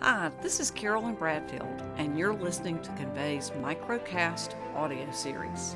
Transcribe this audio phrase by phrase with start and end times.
[0.00, 5.74] Hi, this is Carolyn Bradfield, and you're listening to Convey's Microcast audio series.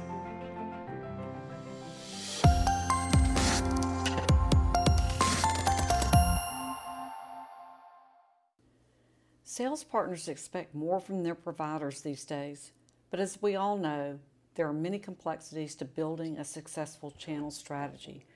[9.43, 12.73] Sales partners expect more from their providers these days,
[13.11, 14.19] but as we all know,
[14.55, 18.27] there are many complexities to building a successful channel strategy.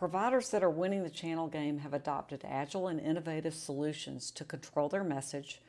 [0.00, 4.88] Providers that are winning the channel game have adopted agile and innovative solutions to control
[4.88, 5.60] their message,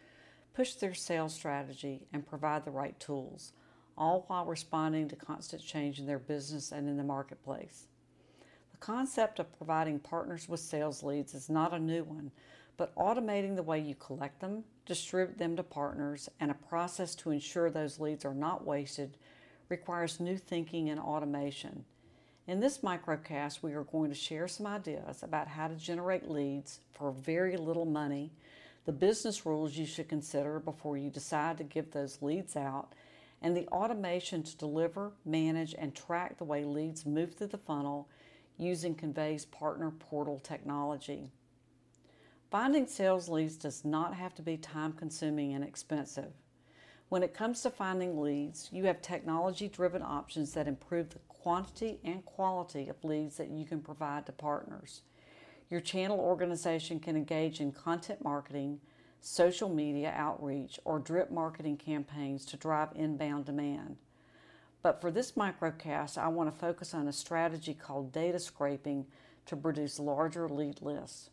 [0.54, 3.52] push their sales strategy, and provide the right tools,
[3.98, 7.88] all while responding to constant change in their business and in the marketplace.
[8.72, 12.32] The concept of providing partners with sales leads is not a new one,
[12.78, 17.32] but automating the way you collect them, distribute them to partners, and a process to
[17.32, 19.18] ensure those leads are not wasted
[19.68, 21.84] requires new thinking and automation.
[22.52, 26.82] In this microcast, we are going to share some ideas about how to generate leads
[26.92, 28.30] for very little money,
[28.84, 32.92] the business rules you should consider before you decide to give those leads out,
[33.42, 38.10] and the automation to deliver, manage, and track the way leads move through the funnel
[38.58, 41.30] using Convey's partner portal technology.
[42.50, 46.34] Finding sales leads does not have to be time consuming and expensive.
[47.12, 52.00] When it comes to finding leads, you have technology driven options that improve the quantity
[52.06, 55.02] and quality of leads that you can provide to partners.
[55.70, 58.80] Your channel organization can engage in content marketing,
[59.20, 63.98] social media outreach, or drip marketing campaigns to drive inbound demand.
[64.82, 69.06] But for this microcast, I want to focus on a strategy called data scraping
[69.48, 71.30] to produce larger lead lists.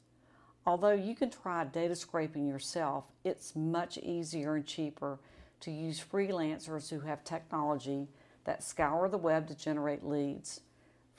[0.66, 5.20] Although you can try data scraping yourself, it's much easier and cheaper
[5.60, 8.08] to use freelancers who have technology
[8.44, 10.60] that scour the web to generate leads.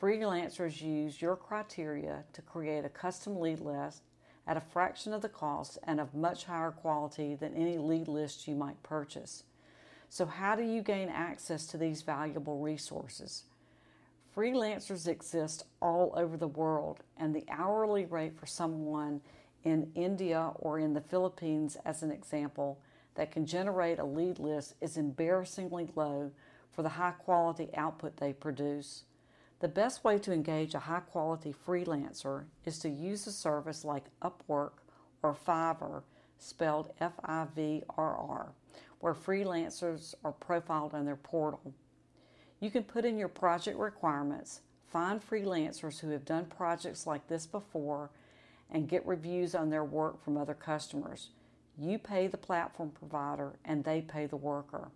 [0.01, 4.03] Freelancers use your criteria to create a custom lead list
[4.47, 8.47] at a fraction of the cost and of much higher quality than any lead list
[8.47, 9.43] you might purchase.
[10.09, 13.43] So, how do you gain access to these valuable resources?
[14.35, 19.21] Freelancers exist all over the world, and the hourly rate for someone
[19.63, 22.79] in India or in the Philippines, as an example,
[23.19, 26.31] that can generate a lead list is embarrassingly low
[26.71, 29.03] for the high quality output they produce.
[29.59, 34.05] The best way to engage a high quality freelancer is to use a service like
[34.21, 34.71] Upwork
[35.21, 36.03] or Fiverr,
[36.37, 38.53] spelled F I V R R,
[39.01, 41.73] where freelancers are profiled on their portal.
[42.61, 47.45] You can put in your project requirements, find freelancers who have done projects like this
[47.45, 48.11] before,
[48.71, 51.31] and get reviews on their work from other customers.
[51.79, 54.89] You pay the platform provider and they pay the worker.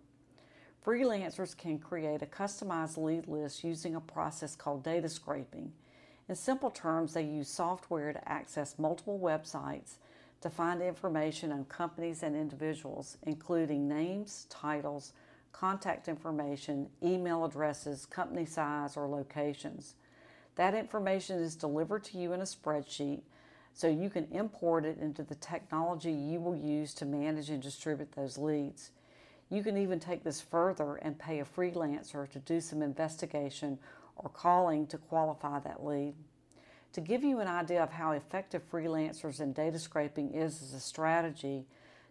[0.84, 5.72] Freelancers can create a customized lead list using a process called data scraping.
[6.28, 9.94] In simple terms, they use software to access multiple websites
[10.42, 15.14] to find information on companies and individuals, including names, titles,
[15.52, 19.94] contact information, email addresses, company size, or locations.
[20.56, 23.22] That information is delivered to you in a spreadsheet
[23.74, 28.12] so you can import it into the technology you will use to manage and distribute
[28.12, 28.92] those leads.
[29.50, 33.78] You can even take this further and pay a freelancer to do some investigation
[34.16, 36.14] or calling to qualify that lead.
[36.92, 40.80] To give you an idea of how effective freelancers and data scraping is as a
[40.80, 41.66] strategy,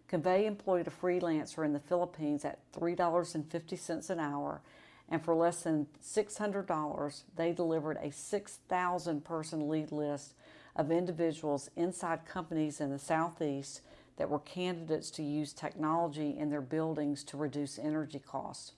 [0.06, 4.60] Convey employed a freelancer in the Philippines at $3.50 an hour,
[5.08, 10.34] and for less than $600, they delivered a 6,000 person lead list
[10.76, 13.80] of individuals inside companies in the Southeast
[14.16, 18.72] that were candidates to use technology in their buildings to reduce energy costs.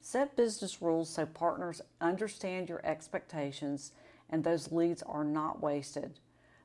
[0.00, 3.92] Set business rules so partners understand your expectations
[4.30, 6.18] and those leads are not wasted.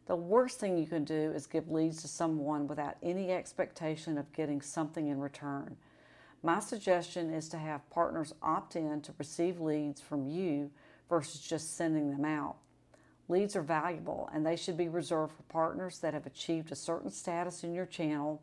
[0.07, 4.33] The worst thing you can do is give leads to someone without any expectation of
[4.33, 5.77] getting something in return.
[6.41, 10.71] My suggestion is to have partners opt in to receive leads from you
[11.09, 12.55] versus just sending them out.
[13.29, 17.11] Leads are valuable and they should be reserved for partners that have achieved a certain
[17.11, 18.41] status in your channel,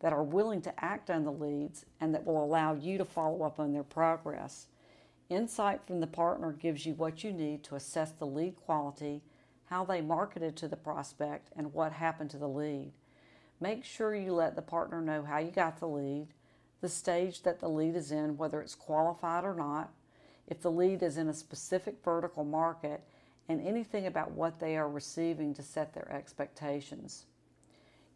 [0.00, 3.42] that are willing to act on the leads, and that will allow you to follow
[3.42, 4.66] up on their progress.
[5.28, 9.22] Insight from the partner gives you what you need to assess the lead quality,
[9.66, 12.92] how they marketed to the prospect, and what happened to the lead.
[13.60, 16.28] Make sure you let the partner know how you got the lead,
[16.80, 19.92] the stage that the lead is in, whether it's qualified or not,
[20.48, 23.02] if the lead is in a specific vertical market,
[23.50, 27.24] and anything about what they are receiving to set their expectations.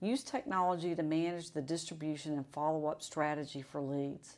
[0.01, 4.37] Use technology to manage the distribution and follow up strategy for leads.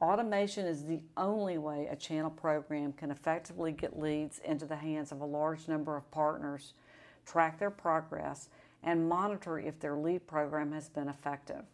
[0.00, 5.10] Automation is the only way a channel program can effectively get leads into the hands
[5.10, 6.72] of a large number of partners,
[7.26, 8.48] track their progress,
[8.84, 11.64] and monitor if their lead program has been effective.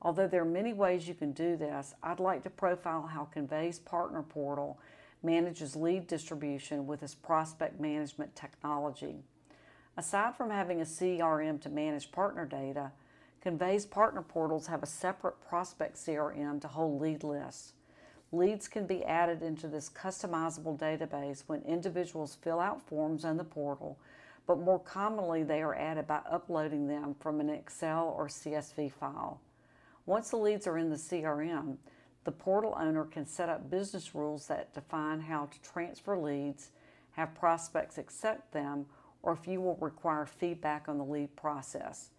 [0.00, 3.80] Although there are many ways you can do this, I'd like to profile how Convey's
[3.80, 4.78] partner portal
[5.24, 9.16] manages lead distribution with its prospect management technology.
[9.96, 12.92] Aside from having a CRM to manage partner data,
[13.42, 17.74] Convey's partner portals have a separate prospect CRM to hold lead lists.
[18.32, 23.44] Leads can be added into this customizable database when individuals fill out forms in the
[23.44, 23.98] portal,
[24.46, 29.40] but more commonly they are added by uploading them from an Excel or CSV file.
[30.06, 31.76] Once the leads are in the CRM,
[32.24, 36.70] the portal owner can set up business rules that define how to transfer leads,
[37.12, 38.86] have prospects accept them,
[39.22, 42.10] or if you will require feedback on the lead process.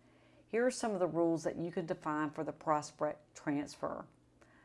[0.52, 4.06] Here are some of the rules that you can define for the prospect transfer.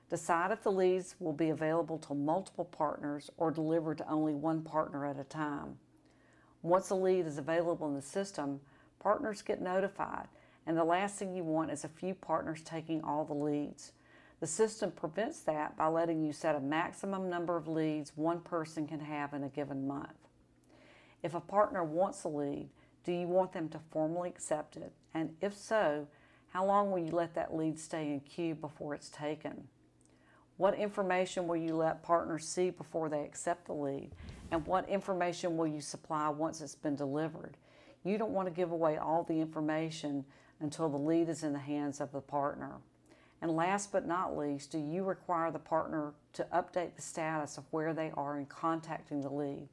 [0.08, 4.62] Decide if the leads will be available to multiple partners or delivered to only one
[4.62, 5.78] partner at a time.
[6.62, 8.60] Once a lead is available in the system,
[8.98, 10.28] partners get notified,
[10.66, 13.92] and the last thing you want is a few partners taking all the leads.
[14.40, 18.86] The system prevents that by letting you set a maximum number of leads one person
[18.86, 20.28] can have in a given month.
[21.22, 22.70] If a partner wants a lead,
[23.04, 24.92] do you want them to formally accept it?
[25.12, 26.06] And if so,
[26.48, 29.68] how long will you let that lead stay in queue before it's taken?
[30.56, 34.10] What information will you let partners see before they accept the lead?
[34.50, 37.56] And what information will you supply once it's been delivered?
[38.04, 40.24] You don't want to give away all the information
[40.60, 42.78] until the lead is in the hands of the partner.
[43.42, 47.64] And last but not least, do you require the partner to update the status of
[47.70, 49.68] where they are in contacting the lead?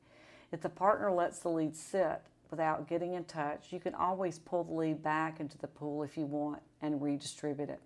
[0.52, 4.64] If the partner lets the lead sit without getting in touch, you can always pull
[4.64, 7.81] the lead back into the pool if you want and redistribute it.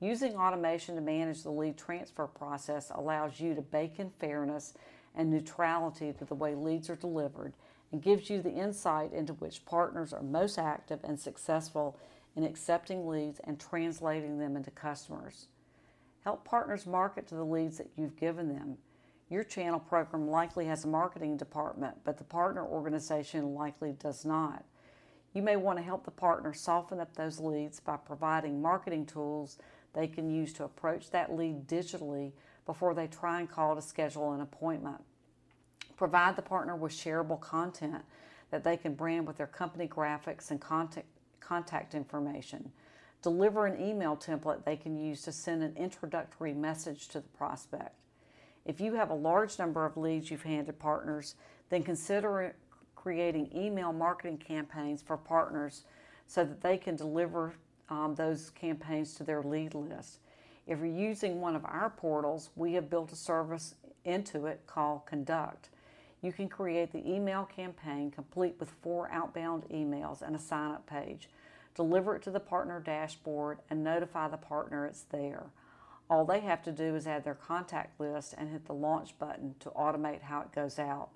[0.00, 4.74] Using automation to manage the lead transfer process allows you to bake in fairness
[5.14, 7.52] and neutrality to the way leads are delivered
[7.90, 11.98] and gives you the insight into which partners are most active and successful
[12.36, 15.48] in accepting leads and translating them into customers.
[16.24, 18.76] Help partners market to the leads that you've given them.
[19.30, 24.64] Your channel program likely has a marketing department, but the partner organization likely does not.
[25.34, 29.58] You may want to help the partner soften up those leads by providing marketing tools
[29.92, 32.32] they can use to approach that lead digitally
[32.66, 35.02] before they try and call to schedule an appointment.
[35.96, 38.04] Provide the partner with shareable content
[38.50, 41.06] that they can brand with their company graphics and contact,
[41.40, 42.72] contact information.
[43.22, 47.94] Deliver an email template they can use to send an introductory message to the prospect.
[48.64, 51.34] If you have a large number of leads you've handed partners,
[51.70, 52.54] then consider
[52.94, 55.84] creating email marketing campaigns for partners
[56.26, 57.54] so that they can deliver
[57.88, 60.18] um, those campaigns to their lead list.
[60.66, 63.74] If you're using one of our portals, we have built a service
[64.04, 65.70] into it called Conduct.
[66.22, 70.86] You can create the email campaign complete with four outbound emails and a sign up
[70.86, 71.28] page.
[71.74, 75.46] Deliver it to the partner dashboard and notify the partner it's there.
[76.10, 79.54] All they have to do is add their contact list and hit the launch button
[79.60, 81.10] to automate how it goes out.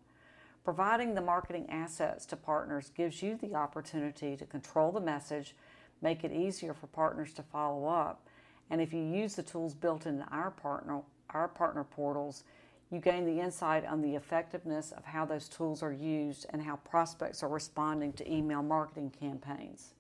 [0.65, 5.57] Providing the marketing assets to partners gives you the opportunity to control the message
[6.03, 8.27] make it easier for partners to follow up.
[8.71, 11.01] And if you use the tools built into our partner,
[11.31, 12.45] our partner portals,
[12.93, 16.77] you gain the insight on the effectiveness of how those tools are used and how
[16.77, 19.95] prospects are responding to email marketing campaigns.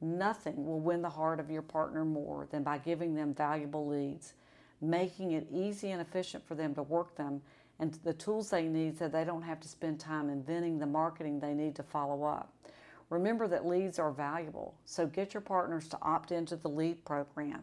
[0.00, 4.32] Nothing will win the heart of your partner more than by giving them valuable leads,
[4.80, 7.42] making it easy and efficient for them to work them,
[7.78, 11.38] and the tools they need so they don't have to spend time inventing the marketing
[11.38, 12.50] they need to follow up.
[13.10, 17.62] Remember that leads are valuable, so get your partners to opt into the lead program.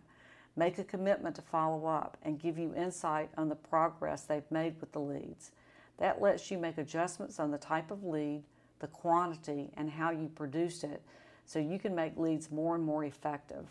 [0.56, 4.80] Make a commitment to follow up and give you insight on the progress they've made
[4.80, 5.52] with the leads.
[5.98, 8.44] That lets you make adjustments on the type of lead,
[8.80, 11.02] the quantity, and how you produced it
[11.46, 13.66] so you can make leads more and more effective.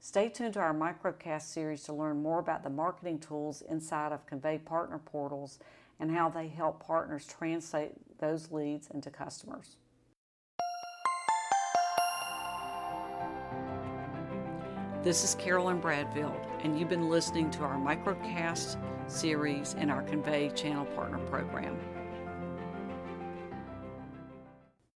[0.00, 4.26] Stay tuned to our microcast series to learn more about the marketing tools inside of
[4.26, 5.58] Convey Partner Portals
[5.98, 9.76] and how they help partners translate those leads into customers.
[15.04, 20.48] This is Carolyn Bradfield, and you've been listening to our microcast series in our Convey
[20.48, 21.78] Channel Partner Program.